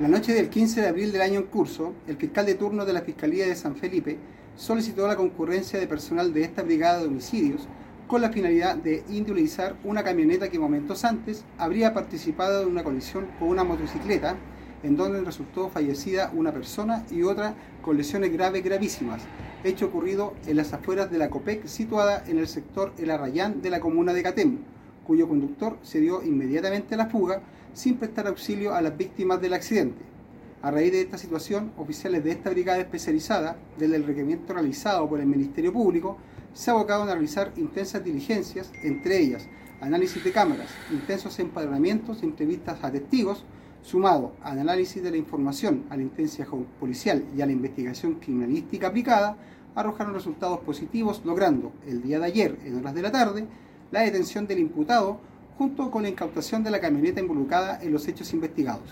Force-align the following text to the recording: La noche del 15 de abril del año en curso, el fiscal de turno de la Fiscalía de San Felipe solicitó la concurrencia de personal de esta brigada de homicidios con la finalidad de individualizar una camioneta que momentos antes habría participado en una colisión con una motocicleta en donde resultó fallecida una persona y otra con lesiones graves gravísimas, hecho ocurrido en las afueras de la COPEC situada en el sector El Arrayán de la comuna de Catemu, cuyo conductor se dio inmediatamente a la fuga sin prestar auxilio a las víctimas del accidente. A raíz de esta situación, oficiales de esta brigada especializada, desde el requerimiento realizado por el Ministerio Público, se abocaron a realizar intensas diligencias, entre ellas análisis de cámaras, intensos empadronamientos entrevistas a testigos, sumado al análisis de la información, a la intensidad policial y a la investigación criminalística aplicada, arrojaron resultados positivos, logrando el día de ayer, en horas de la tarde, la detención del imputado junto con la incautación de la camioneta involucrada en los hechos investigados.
La 0.00 0.08
noche 0.08 0.32
del 0.32 0.48
15 0.48 0.80
de 0.80 0.88
abril 0.88 1.12
del 1.12 1.20
año 1.20 1.40
en 1.40 1.46
curso, 1.46 1.92
el 2.08 2.16
fiscal 2.16 2.46
de 2.46 2.54
turno 2.54 2.86
de 2.86 2.94
la 2.94 3.02
Fiscalía 3.02 3.46
de 3.46 3.54
San 3.54 3.76
Felipe 3.76 4.16
solicitó 4.56 5.06
la 5.06 5.16
concurrencia 5.16 5.78
de 5.78 5.86
personal 5.86 6.32
de 6.32 6.44
esta 6.44 6.62
brigada 6.62 7.00
de 7.00 7.08
homicidios 7.08 7.68
con 8.06 8.22
la 8.22 8.30
finalidad 8.30 8.74
de 8.74 9.04
individualizar 9.10 9.76
una 9.84 10.02
camioneta 10.02 10.48
que 10.48 10.58
momentos 10.58 11.04
antes 11.04 11.44
habría 11.58 11.92
participado 11.92 12.62
en 12.62 12.68
una 12.68 12.82
colisión 12.82 13.26
con 13.38 13.48
una 13.48 13.64
motocicleta 13.64 14.34
en 14.82 14.96
donde 14.96 15.20
resultó 15.20 15.68
fallecida 15.68 16.32
una 16.34 16.52
persona 16.52 17.04
y 17.10 17.22
otra 17.22 17.54
con 17.82 17.98
lesiones 17.98 18.32
graves 18.32 18.64
gravísimas, 18.64 19.20
hecho 19.62 19.86
ocurrido 19.86 20.32
en 20.46 20.56
las 20.56 20.72
afueras 20.72 21.10
de 21.10 21.18
la 21.18 21.28
COPEC 21.28 21.66
situada 21.66 22.24
en 22.26 22.38
el 22.38 22.48
sector 22.48 22.94
El 22.96 23.10
Arrayán 23.10 23.60
de 23.60 23.68
la 23.68 23.80
comuna 23.80 24.14
de 24.14 24.22
Catemu, 24.22 24.58
cuyo 25.06 25.28
conductor 25.28 25.78
se 25.82 26.00
dio 26.00 26.22
inmediatamente 26.22 26.94
a 26.94 26.98
la 26.98 27.06
fuga 27.06 27.42
sin 27.72 27.96
prestar 27.96 28.26
auxilio 28.26 28.74
a 28.74 28.82
las 28.82 28.96
víctimas 28.96 29.40
del 29.40 29.54
accidente. 29.54 30.02
A 30.62 30.70
raíz 30.70 30.92
de 30.92 31.00
esta 31.00 31.18
situación, 31.18 31.72
oficiales 31.76 32.22
de 32.22 32.30
esta 32.30 32.50
brigada 32.50 32.78
especializada, 32.78 33.56
desde 33.78 33.96
el 33.96 34.04
requerimiento 34.04 34.52
realizado 34.52 35.08
por 35.08 35.20
el 35.20 35.26
Ministerio 35.26 35.72
Público, 35.72 36.18
se 36.52 36.70
abocaron 36.70 37.08
a 37.08 37.14
realizar 37.14 37.52
intensas 37.56 38.04
diligencias, 38.04 38.70
entre 38.82 39.18
ellas 39.18 39.48
análisis 39.82 40.22
de 40.22 40.30
cámaras, 40.30 40.70
intensos 40.92 41.40
empadronamientos 41.40 42.22
entrevistas 42.22 42.84
a 42.84 42.92
testigos, 42.92 43.44
sumado 43.82 44.32
al 44.42 44.60
análisis 44.60 45.02
de 45.02 45.10
la 45.10 45.16
información, 45.16 45.84
a 45.90 45.96
la 45.96 46.02
intensidad 46.02 46.46
policial 46.78 47.24
y 47.36 47.42
a 47.42 47.46
la 47.46 47.52
investigación 47.52 48.14
criminalística 48.14 48.86
aplicada, 48.86 49.36
arrojaron 49.74 50.14
resultados 50.14 50.60
positivos, 50.60 51.22
logrando 51.24 51.72
el 51.84 52.00
día 52.00 52.20
de 52.20 52.26
ayer, 52.26 52.58
en 52.64 52.76
horas 52.78 52.94
de 52.94 53.02
la 53.02 53.10
tarde, 53.10 53.46
la 53.92 54.00
detención 54.00 54.46
del 54.46 54.58
imputado 54.58 55.20
junto 55.56 55.90
con 55.90 56.02
la 56.02 56.08
incautación 56.08 56.64
de 56.64 56.70
la 56.70 56.80
camioneta 56.80 57.20
involucrada 57.20 57.78
en 57.80 57.92
los 57.92 58.08
hechos 58.08 58.32
investigados. 58.32 58.88